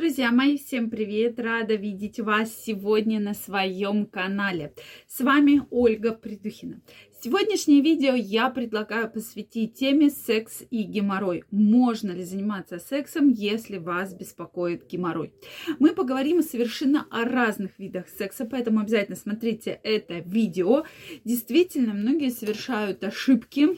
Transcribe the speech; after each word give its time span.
Друзья 0.00 0.32
мои, 0.32 0.56
всем 0.56 0.88
привет! 0.88 1.38
Рада 1.38 1.74
видеть 1.74 2.18
вас 2.20 2.56
сегодня 2.64 3.20
на 3.20 3.34
своем 3.34 4.06
канале. 4.06 4.72
С 5.06 5.20
вами 5.20 5.66
Ольга 5.68 6.12
Придухина. 6.12 6.80
Сегодняшнее 7.22 7.82
видео 7.82 8.14
я 8.14 8.48
предлагаю 8.48 9.10
посвятить 9.10 9.74
теме 9.74 10.08
секс 10.08 10.62
и 10.70 10.84
геморрой. 10.84 11.44
Можно 11.50 12.12
ли 12.12 12.24
заниматься 12.24 12.78
сексом, 12.78 13.28
если 13.28 13.76
вас 13.76 14.14
беспокоит 14.14 14.88
геморрой? 14.88 15.34
Мы 15.78 15.92
поговорим 15.92 16.42
совершенно 16.42 17.06
о 17.10 17.24
разных 17.24 17.78
видах 17.78 18.08
секса, 18.08 18.46
поэтому 18.46 18.80
обязательно 18.80 19.18
смотрите 19.18 19.80
это 19.82 20.20
видео. 20.20 20.86
Действительно, 21.26 21.92
многие 21.92 22.30
совершают 22.30 23.04
ошибки 23.04 23.76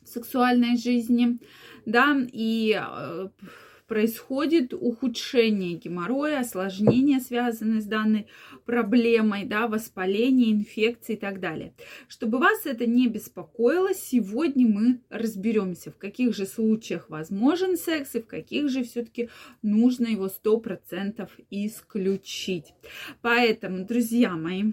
в 0.00 0.08
сексуальной 0.08 0.78
жизни, 0.78 1.38
да, 1.84 2.16
и 2.32 2.80
э, 2.80 3.28
происходит 3.86 4.72
ухудшение 4.74 5.74
геморроя, 5.74 6.40
осложнения, 6.40 7.20
связанные 7.20 7.80
с 7.80 7.84
данной 7.84 8.26
проблемой, 8.64 9.44
да, 9.44 9.66
воспаление, 9.66 10.52
инфекции 10.52 11.14
и 11.14 11.18
так 11.18 11.40
далее. 11.40 11.74
Чтобы 12.08 12.38
вас 12.38 12.66
это 12.66 12.86
не 12.86 13.08
беспокоило, 13.08 13.94
сегодня 13.94 14.66
мы 14.66 15.00
разберемся, 15.10 15.90
в 15.90 15.98
каких 15.98 16.34
же 16.34 16.46
случаях 16.46 17.10
возможен 17.10 17.76
секс 17.76 18.14
и 18.14 18.22
в 18.22 18.26
каких 18.26 18.68
же 18.68 18.84
все-таки 18.84 19.28
нужно 19.62 20.06
его 20.06 20.28
100% 20.28 21.28
исключить. 21.50 22.74
Поэтому, 23.20 23.84
друзья 23.84 24.32
мои, 24.32 24.72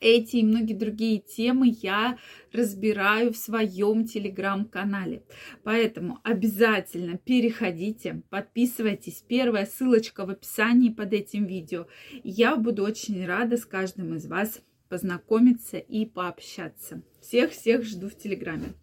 эти 0.00 0.36
и 0.36 0.44
многие 0.44 0.74
другие 0.74 1.18
темы 1.18 1.74
я 1.82 2.18
разбираю 2.52 3.32
в 3.32 3.36
своем 3.36 4.06
телеграм-канале. 4.06 5.22
Поэтому 5.62 6.18
обязательно 6.22 7.18
переходите, 7.18 8.22
подписывайтесь. 8.30 9.24
Первая 9.26 9.66
ссылочка 9.66 10.24
в 10.24 10.30
описании 10.30 10.90
под 10.90 11.12
этим 11.12 11.46
видео. 11.46 11.86
Я 12.24 12.56
буду 12.56 12.84
очень 12.84 13.24
рада 13.26 13.56
с 13.56 13.64
каждым 13.64 14.14
из 14.14 14.26
вас 14.26 14.60
познакомиться 14.88 15.78
и 15.78 16.06
пообщаться. 16.06 17.02
Всех-всех 17.20 17.84
жду 17.84 18.08
в 18.08 18.16
Телеграме. 18.16 18.74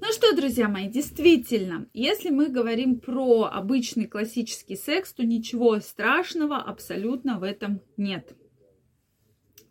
Ну 0.00 0.12
что, 0.12 0.36
друзья 0.36 0.68
мои, 0.68 0.88
действительно, 0.88 1.88
если 1.92 2.30
мы 2.30 2.48
говорим 2.48 3.00
про 3.00 3.44
обычный 3.44 4.06
классический 4.06 4.76
секс, 4.76 5.12
то 5.12 5.24
ничего 5.24 5.80
страшного 5.80 6.58
абсолютно 6.58 7.38
в 7.38 7.42
этом 7.42 7.80
нет. 7.96 8.36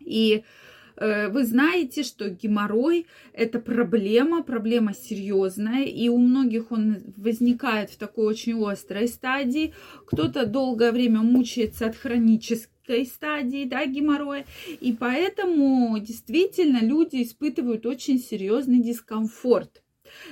И 0.05 0.43
э, 0.97 1.29
вы 1.29 1.43
знаете, 1.43 2.03
что 2.03 2.29
геморрой– 2.29 3.07
это 3.33 3.59
проблема, 3.59 4.43
проблема 4.43 4.93
серьезная, 4.93 5.83
и 5.83 6.07
у 6.09 6.17
многих 6.17 6.71
он 6.71 6.97
возникает 7.17 7.89
в 7.89 7.97
такой 7.97 8.27
очень 8.27 8.63
острой 8.63 9.07
стадии. 9.07 9.73
Кто-то 10.05 10.45
долгое 10.45 10.91
время 10.91 11.21
мучается 11.21 11.87
от 11.87 11.95
хронической 11.95 13.05
стадии 13.05 13.65
да, 13.65 13.85
геморроя, 13.85 14.45
и 14.79 14.93
поэтому 14.93 15.97
действительно 15.99 16.79
люди 16.81 17.23
испытывают 17.23 17.85
очень 17.85 18.19
серьезный 18.19 18.79
дискомфорт. 18.79 19.81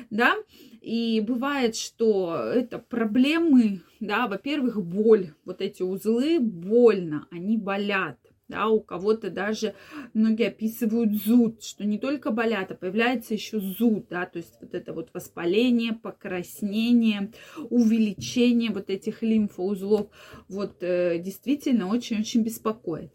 Да? 0.10 0.36
И 0.82 1.24
бывает, 1.26 1.76
что 1.76 2.36
это 2.36 2.78
проблемы, 2.78 3.82
да, 4.00 4.28
во-первых, 4.28 4.84
боль, 4.84 5.34
вот 5.46 5.62
эти 5.62 5.82
узлы 5.82 6.40
больно, 6.40 7.28
они 7.32 7.58
болят 7.58 8.18
да, 8.48 8.68
у 8.68 8.82
кого-то 8.82 9.30
даже 9.30 9.74
многие 10.14 10.48
описывают 10.48 11.14
зуд, 11.14 11.64
что 11.64 11.86
не 11.86 11.98
только 11.98 12.32
болят, 12.32 12.72
а 12.72 12.76
появляется 12.76 13.34
еще 13.34 13.60
зуд, 13.60 14.08
да, 14.10 14.26
то 14.26 14.38
есть 14.38 14.56
вот 14.62 14.74
это 14.74 14.94
вот 14.94 15.10
воспаление, 15.14 15.94
покраснение, 15.94 17.32
увеличение 17.70 18.72
вот 18.72 18.90
этих 18.90 19.22
лимфоузлов, 19.22 20.08
вот 20.50 20.82
э, 20.82 21.20
действительно 21.20 21.88
очень-очень 21.88 22.44
беспокоит. 22.44 23.12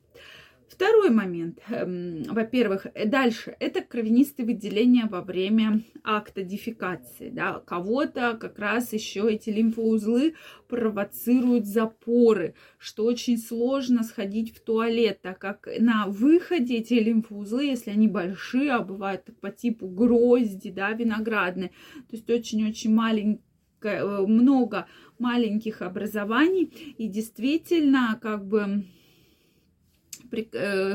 Второй 0.69 1.11
момент. 1.11 1.61
Эм, 1.71 2.25
во-первых, 2.25 2.87
дальше. 3.06 3.56
Это 3.59 3.81
кровянистые 3.81 4.45
выделения 4.45 5.06
во 5.06 5.23
время 5.23 5.83
акта 6.05 6.43
дефекации. 6.43 7.31
Да? 7.31 7.61
Кого-то 7.61 8.37
как 8.39 8.59
раз 8.59 8.93
еще 8.93 9.31
эти 9.31 9.49
лимфоузлы 9.49 10.34
провоцируют 10.69 11.65
запоры, 11.67 12.55
что 12.78 13.05
очень 13.05 13.39
сложно 13.39 14.03
сходить 14.03 14.55
в 14.55 14.61
туалет, 14.61 15.23
так 15.23 15.39
как 15.39 15.69
на 15.78 16.07
выходе 16.07 16.77
эти 16.77 16.95
лимфоузлы, 16.95 17.65
если 17.65 17.91
они 17.91 18.07
большие, 18.07 18.73
а 18.73 18.81
бывают 18.81 19.25
по 19.41 19.51
типу 19.51 19.89
грозди, 19.89 20.71
да, 20.71 20.93
виноградные, 20.93 21.71
то 21.95 22.17
есть 22.17 22.28
очень-очень 22.28 22.95
маленькие 22.95 23.41
э, 23.83 24.27
много 24.27 24.87
маленьких 25.19 25.81
образований, 25.81 26.65
и 26.99 27.09
действительно, 27.09 28.19
как 28.21 28.47
бы 28.47 28.84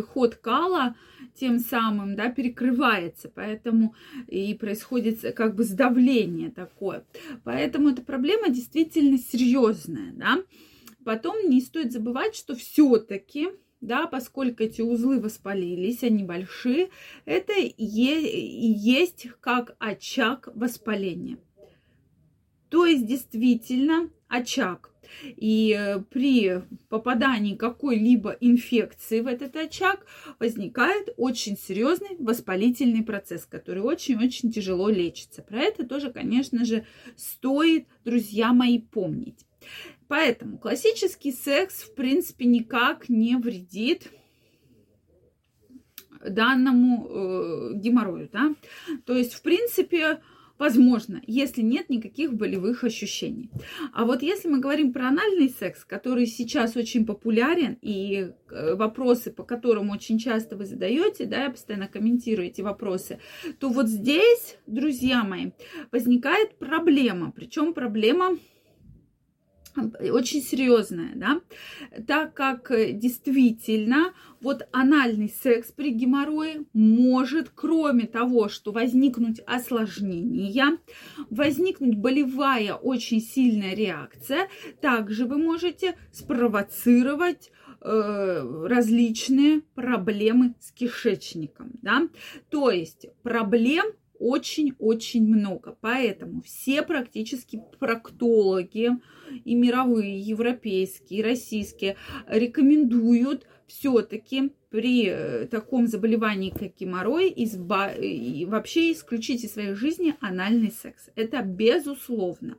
ход 0.10 0.36
кала 0.36 0.96
тем 1.36 1.60
самым, 1.60 2.16
да, 2.16 2.30
перекрывается, 2.30 3.32
поэтому 3.34 3.96
и 4.28 4.54
происходит 4.54 5.36
как 5.36 5.56
бы 5.56 5.64
сдавление 5.64 6.52
такое. 6.52 7.06
Поэтому 7.44 7.90
эта 7.90 8.02
проблема 8.02 8.50
действительно 8.50 9.18
серьезная, 9.18 10.14
да. 10.14 10.44
Потом 11.04 11.50
не 11.50 11.60
стоит 11.62 11.92
забывать, 11.92 12.36
что 12.36 12.56
все-таки 12.56 13.50
да, 13.82 14.08
поскольку 14.08 14.64
эти 14.64 14.82
узлы 14.82 15.20
воспалились, 15.20 16.04
они 16.04 16.24
большие, 16.24 16.90
это 17.26 17.52
и 17.54 17.74
есть 17.78 19.28
как 19.42 19.76
очаг 19.78 20.48
воспаления. 20.56 21.38
То 22.70 22.86
есть 22.86 23.06
действительно 23.06 24.10
очаг 24.30 24.93
и 25.24 25.76
э, 25.78 26.00
при 26.10 26.62
попадании 26.90 27.56
какой-либо 27.56 28.36
инфекции 28.40 29.22
в 29.22 29.28
этот 29.28 29.56
очаг 29.56 30.06
возникает 30.40 31.14
очень 31.18 31.58
серьезный 31.58 32.16
воспалительный 32.20 33.04
процесс, 33.04 33.46
который 33.46 33.82
очень-очень 33.82 34.52
тяжело 34.52 34.90
лечится. 34.90 35.42
Про 35.42 35.60
это 35.60 35.86
тоже, 35.86 36.12
конечно 36.12 36.66
же, 36.66 36.86
стоит, 37.16 37.88
друзья 38.06 38.54
мои, 38.54 38.80
помнить. 38.80 39.46
Поэтому 40.08 40.58
классический 40.58 41.32
секс, 41.32 41.84
в 41.84 41.96
принципе, 41.96 42.46
никак 42.46 43.10
не 43.10 43.36
вредит 43.36 44.12
данному 46.30 47.08
э, 47.10 47.72
геморрою, 47.76 48.30
да. 48.32 48.54
То 49.06 49.16
есть, 49.16 49.34
в 49.34 49.42
принципе, 49.42 50.22
Возможно, 50.60 51.22
если 51.26 51.62
нет 51.62 51.90
никаких 51.90 52.34
болевых 52.34 52.84
ощущений. 52.84 53.50
А 53.92 54.06
вот 54.06 54.22
если 54.22 54.48
мы 54.48 54.60
говорим 54.60 54.94
про 54.94 55.08
анальный 55.08 55.50
секс, 55.50 55.84
который 55.84 56.28
сейчас 56.28 56.76
очень 56.76 57.06
популярен, 57.06 57.78
и 57.82 58.32
э, 58.50 58.76
вопросы, 58.76 59.32
по 59.32 59.44
которым 59.44 59.90
очень 59.90 60.20
часто 60.20 60.56
вы 60.56 60.66
задаете, 60.66 61.26
да, 61.26 61.46
я 61.46 61.50
постоянно 61.50 61.88
комментирую 61.88 62.48
эти 62.48 62.62
вопросы, 62.62 63.20
то 63.60 63.70
вот 63.70 63.88
здесь, 63.88 64.58
друзья 64.68 65.24
мои, 65.24 65.52
возникает 65.92 66.56
проблема. 66.60 67.32
Причем 67.32 67.74
проблема 67.74 68.38
очень 69.76 70.42
серьезная, 70.42 71.12
да, 71.16 71.42
так 72.06 72.34
как 72.34 72.72
э, 72.72 72.94
действительно 72.94 74.14
вот 74.42 74.68
анальный 74.72 75.30
секс 75.30 75.72
при 75.72 75.92
геморрое 75.92 76.66
может, 76.74 77.50
кроме 77.54 78.06
того, 78.06 78.50
что 78.50 78.72
возникнуть 78.72 79.40
осложнения, 79.46 80.78
возникнуть 81.30 81.98
болевая 81.98 82.74
очень 82.76 83.22
сильная 83.22 83.74
реакция, 83.74 84.50
также 84.82 85.26
вы 85.26 85.38
можете 85.38 85.96
спровоцировать 86.12 87.52
э, 87.82 88.66
различные 88.68 89.62
проблемы 89.76 90.56
с 90.60 90.72
кишечником, 90.72 91.72
да, 91.82 92.08
то 92.50 92.70
есть 92.70 93.08
проблем 93.24 93.86
очень-очень 94.20 95.26
много. 95.26 95.78
Поэтому 95.82 96.42
все 96.42 96.82
практически 96.84 97.62
проктологи 97.80 98.92
и 99.46 99.56
мировые, 99.56 100.18
и 100.18 100.22
европейские, 100.22 101.20
и 101.20 101.24
российские 101.24 101.98
рекомендуют 102.28 103.48
все-таки 103.68 104.52
при 104.70 105.08
э, 105.08 105.46
таком 105.46 105.88
заболевании, 105.88 106.50
как 106.50 106.76
геморрой, 106.76 107.32
изба... 107.36 107.92
и 107.92 108.46
вообще 108.46 108.92
исключить 108.92 109.44
из 109.44 109.54
своей 109.54 109.74
жизни 109.74 110.16
анальный 110.20 110.72
секс. 110.72 111.10
Это 111.16 111.42
безусловно. 111.44 112.58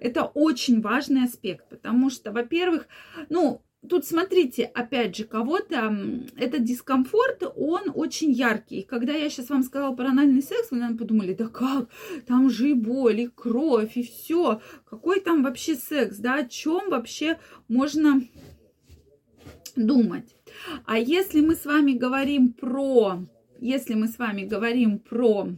Это 0.00 0.24
очень 0.24 0.80
важный 0.80 1.24
аспект, 1.24 1.68
потому 1.68 2.10
что, 2.10 2.32
во-первых, 2.32 2.88
ну, 3.28 3.62
тут 3.88 4.04
смотрите, 4.04 4.64
опять 4.64 5.16
же, 5.16 5.24
кого-то 5.24 5.94
этот 6.36 6.64
дискомфорт, 6.64 7.42
он 7.56 7.90
очень 7.94 8.32
яркий. 8.32 8.82
Когда 8.82 9.12
я 9.12 9.28
сейчас 9.28 9.50
вам 9.50 9.62
сказала 9.62 9.94
про 9.94 10.08
анальный 10.08 10.42
секс, 10.42 10.70
вы, 10.70 10.78
наверное, 10.78 10.98
подумали, 10.98 11.34
да 11.34 11.48
как, 11.48 11.88
там 12.26 12.50
же 12.50 12.70
и 12.70 12.74
боль, 12.74 13.20
и 13.20 13.26
кровь, 13.28 13.96
и 13.96 14.02
все. 14.02 14.60
Какой 14.88 15.20
там 15.20 15.42
вообще 15.42 15.74
секс, 15.74 16.18
да, 16.18 16.36
о 16.36 16.44
чем 16.46 16.90
вообще 16.90 17.38
можно 17.68 18.22
думать. 19.76 20.36
А 20.86 20.98
если 20.98 21.40
мы 21.40 21.54
с 21.56 21.64
вами 21.64 21.92
говорим 21.92 22.52
про, 22.52 23.18
если 23.60 23.94
мы 23.94 24.08
с 24.08 24.18
вами 24.18 24.44
говорим 24.44 24.98
про 24.98 25.48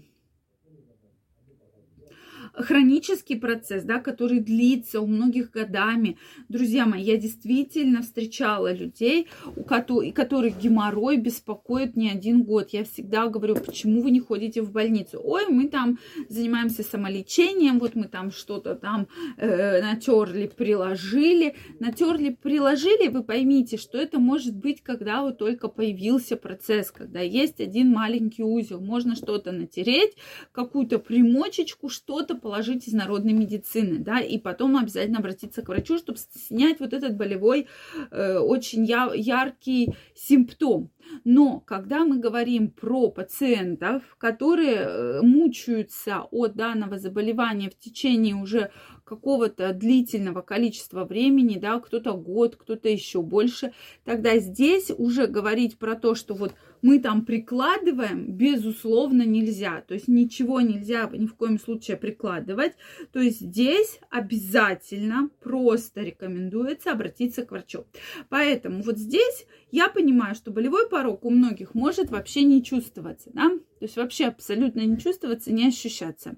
хронический 2.57 3.37
процесс, 3.37 3.85
да, 3.85 3.99
который 3.99 4.41
длится 4.41 5.01
у 5.01 5.07
многих 5.07 5.51
годами. 5.51 6.19
Друзья 6.49 6.87
мои, 6.87 7.03
я 7.03 7.17
действительно 7.17 8.03
встречала 8.03 8.73
людей, 8.73 9.29
у 9.57 9.63
которых, 9.63 10.15
которых 10.15 10.59
геморрой 10.59 11.17
беспокоит 11.19 11.97
не 11.97 12.11
один 12.11 12.43
год. 12.43 12.71
Я 12.71 12.85
всегда 12.85 13.27
говорю, 13.29 13.57
почему 13.57 14.03
вы 14.03 14.11
не 14.11 14.21
ходите 14.21 14.63
в 14.63 14.73
больницу? 14.73 15.21
Ой, 15.23 15.47
мы 15.49 15.69
там 15.69 15.99
занимаемся 16.29 16.83
самолечением, 16.83 17.79
вот 17.79 17.95
мы 17.95 18.09
там 18.09 18.31
что-то 18.31 18.75
там 18.75 19.09
э, 19.37 19.83
натерли, 19.83 20.47
приложили. 20.47 21.57
Натерли, 21.79 22.31
приложили, 22.31 23.09
вы 23.09 23.23
поймите, 23.23 23.77
что 23.77 23.99
это 23.99 24.19
может 24.19 24.57
быть, 24.57 24.83
когда 24.83 25.23
вот 25.23 25.39
только 25.39 25.69
появился 25.69 26.37
процесс, 26.37 26.91
когда 26.91 27.21
есть 27.21 27.61
один 27.61 27.91
маленький 27.91 28.43
узел. 28.43 28.81
Можно 28.81 29.15
что-то 29.15 29.53
натереть, 29.53 30.17
какую-то 30.53 30.99
примочечку, 30.99 31.89
что-то 31.89 32.35
положить 32.47 32.87
из 32.87 32.93
народной 32.93 33.33
медицины, 33.33 33.99
да, 33.99 34.21
и 34.21 34.39
потом 34.39 34.77
обязательно 34.77 35.19
обратиться 35.19 35.63
к 35.63 35.69
врачу, 35.69 35.99
чтобы 35.99 36.17
снять 36.33 36.79
вот 36.79 36.93
этот 36.93 37.17
болевой 37.17 37.67
э, 38.13 38.39
очень 38.39 38.85
я, 38.85 39.11
яркий 39.13 39.97
симптом. 40.15 40.93
Но 41.25 41.59
когда 41.59 42.05
мы 42.05 42.19
говорим 42.19 42.71
про 42.71 43.11
пациентов, 43.11 44.05
которые 44.19 44.77
э, 44.77 45.23
мучаются 45.23 46.23
от 46.31 46.55
данного 46.55 47.01
заболевания 47.01 47.69
в 47.69 47.77
течение 47.77 48.37
уже 48.37 48.71
какого-то 49.07 49.73
длительного 49.73 50.43
количества 50.43 51.05
времени, 51.05 51.59
да, 51.59 51.79
кто-то 51.79 52.13
год, 52.13 52.57
кто-то 52.57 52.89
еще 52.89 53.23
больше, 53.23 53.73
тогда 54.05 54.39
здесь 54.39 54.91
уже 54.91 55.29
говорить 55.29 55.79
про 55.79 55.95
то, 55.95 56.15
что 56.15 56.35
вот 56.35 56.55
мы 56.83 56.99
там 56.99 57.25
прикладываем, 57.25 58.33
безусловно, 58.33 59.23
нельзя. 59.23 59.81
То 59.87 59.95
есть 59.95 60.09
ничего 60.09 60.61
нельзя 60.61 61.09
ни 61.13 61.27
в 61.27 61.35
коем 61.35 61.59
случае 61.59 61.97
прикладывать. 61.97 62.73
То 63.13 63.21
есть 63.21 63.41
здесь 63.41 64.01
обязательно 64.11 65.31
просто 65.41 66.03
рекомендуется 66.03 66.93
обратиться 66.93 67.47
к 67.47 67.51
врачу. 67.51 67.87
Поэтому 68.29 68.83
вот 68.83 68.99
здесь 68.99 69.47
я 69.71 69.89
понимаю, 69.89 70.35
что 70.35 70.51
болевой 70.51 70.89
порог 70.89 71.25
у 71.25 71.31
многих 71.31 71.75
может 71.75 72.11
вообще 72.11 72.43
не 72.43 72.63
чувствоваться, 72.63 73.31
да? 73.33 73.49
То 73.51 73.85
есть 73.85 73.97
вообще 73.97 74.27
абсолютно 74.27 74.81
не 74.81 74.99
чувствоваться, 74.99 75.53
не 75.53 75.69
ощущаться. 75.69 76.37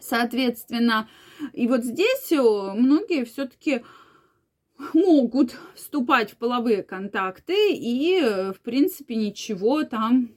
Соответственно, 0.00 1.08
и 1.52 1.66
вот 1.66 1.84
здесь 1.84 2.32
э, 2.32 2.36
многие 2.36 3.24
все-таки 3.24 3.82
могут 4.94 5.56
вступать 5.74 6.32
в 6.32 6.36
половые 6.36 6.82
контакты 6.82 7.72
и, 7.72 8.20
э, 8.20 8.52
в 8.52 8.60
принципе, 8.60 9.16
ничего 9.16 9.84
там 9.84 10.30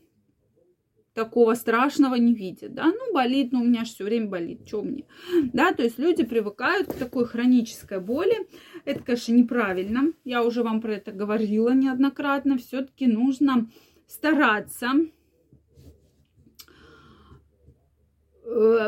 такого 1.14 1.56
страшного 1.56 2.16
не 2.16 2.34
видят, 2.34 2.74
да, 2.74 2.86
ну, 2.86 3.14
болит, 3.14 3.52
ну, 3.52 3.62
у 3.62 3.66
меня 3.66 3.84
же 3.84 3.92
все 3.92 4.06
время 4.06 4.28
болит, 4.28 4.66
что 4.66 4.82
мне, 4.82 5.04
да, 5.52 5.74
то 5.74 5.84
есть 5.84 6.00
люди 6.00 6.24
привыкают 6.24 6.88
к 6.88 6.94
такой 6.94 7.26
хронической 7.26 8.00
боли, 8.00 8.48
это, 8.86 9.04
конечно, 9.04 9.34
неправильно, 9.34 10.14
я 10.24 10.42
уже 10.42 10.64
вам 10.64 10.80
про 10.80 10.94
это 10.94 11.12
говорила 11.12 11.74
неоднократно, 11.74 12.58
все-таки 12.58 13.08
нужно 13.08 13.70
стараться 14.08 14.94
Э, 18.41 18.41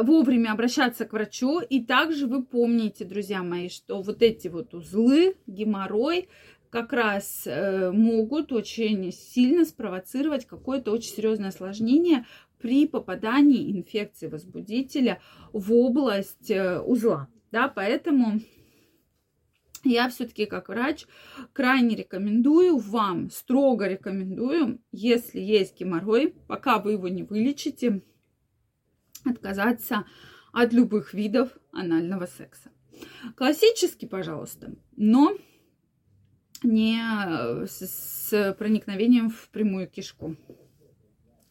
вовремя 0.04 0.51
обращаться 0.51 1.06
к 1.06 1.13
врачу. 1.13 1.62
И 1.62 1.83
также 1.83 2.27
вы 2.27 2.44
помните, 2.44 3.06
друзья 3.06 3.44
мои, 3.44 3.69
что 3.69 4.01
вот 4.01 4.21
эти 4.21 4.48
вот 4.48 4.74
узлы, 4.74 5.36
геморрой, 5.48 6.27
как 6.74 6.92
раз 6.92 7.44
э, 7.45 7.92
могут 7.92 8.51
очень 8.51 9.12
сильно 9.12 9.63
спровоцировать 9.63 10.48
какое-то 10.48 10.92
очень 10.92 11.13
серьезное 11.13 11.50
осложнение 11.50 12.25
при 12.57 12.88
попадании 12.88 13.71
инфекции 13.71 14.25
возбудителя 14.27 15.21
в 15.51 15.71
область 15.71 16.50
э, 16.50 16.80
узла. 16.80 17.27
Да, 17.51 17.68
поэтому 17.68 18.39
я 19.83 20.10
все-таки 20.10 20.48
как 20.48 20.69
врач 20.69 21.06
крайне 21.54 21.95
рекомендую 21.95 22.77
вам, 22.77 23.30
строго 23.30 23.88
рекомендую, 23.88 24.80
если 24.92 25.39
есть 25.39 25.80
геморрой, 25.80 26.33
пока 26.48 26.80
вы 26.80 26.94
его 26.94 27.07
не 27.07 27.21
вылечите, 27.21 28.01
отказаться 29.25 30.05
от 30.51 30.73
любых 30.73 31.13
видов 31.13 31.49
анального 31.71 32.25
секса. 32.25 32.71
Классический, 33.35 34.07
пожалуйста, 34.07 34.75
но 34.95 35.37
не 36.61 37.65
с 37.65 38.55
проникновением 38.57 39.29
в 39.29 39.49
прямую 39.49 39.87
кишку. 39.87 40.35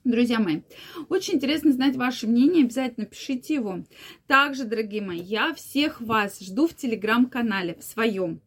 Друзья 0.04 0.40
мои, 0.40 0.62
очень 1.10 1.34
интересно 1.34 1.70
знать 1.70 1.94
ваше 1.94 2.26
мнение, 2.26 2.64
обязательно 2.64 3.06
пишите 3.06 3.54
его. 3.54 3.84
Также, 4.26 4.64
дорогие 4.64 5.00
мои, 5.00 5.20
я 5.20 5.54
всех 5.54 6.00
вас 6.00 6.40
жду 6.40 6.66
в 6.66 6.74
телеграм-канале, 6.74 7.76
в 7.78 7.84
своем. 7.84 8.40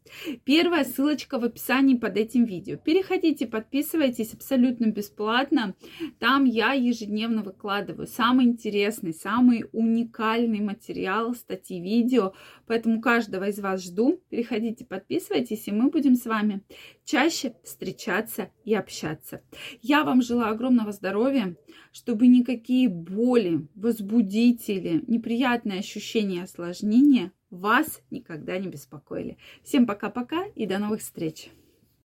Первая 0.44 0.84
ссылочка 0.84 1.40
в 1.40 1.46
описании 1.46 1.96
под 1.96 2.18
этим 2.18 2.44
видео. 2.44 2.76
Переходите, 2.76 3.48
подписывайтесь 3.48 4.34
абсолютно 4.34 4.88
бесплатно. 4.88 5.76
Там 6.20 6.44
я 6.44 6.74
ежедневно 6.74 7.42
выкладываю 7.42 8.08
самый 8.08 8.48
интересный, 8.48 9.14
самый 9.14 9.64
уникальный 9.72 10.60
материал, 10.60 11.36
статьи, 11.36 11.80
видео. 11.80 12.34
Поэтому 12.68 13.00
каждого 13.00 13.48
из 13.48 13.60
вас 13.60 13.82
жду. 13.82 14.22
Переходите, 14.30 14.84
подписывайтесь, 14.84 15.70
и 15.70 15.72
мы 15.72 15.90
будем 15.90 16.16
с 16.16 16.26
вами 16.26 16.64
чаще 17.06 17.56
встречаться 17.64 18.50
и 18.66 18.74
общаться. 18.74 19.42
Я 19.82 20.04
вам 20.04 20.22
желаю 20.22 20.52
огромного 20.54 20.92
здоровья, 20.92 21.45
чтобы 21.92 22.28
никакие 22.28 22.90
боли, 22.90 23.68
возбудители, 23.76 25.04
неприятные 25.08 25.80
ощущения, 25.80 26.44
осложнения 26.44 27.32
вас 27.50 28.02
никогда 28.12 28.58
не 28.58 28.68
беспокоили. 28.68 29.38
Всем 29.64 29.86
пока-пока 29.86 30.46
и 30.56 30.66
до 30.66 30.80
новых 30.80 31.02
встреч! 31.02 31.50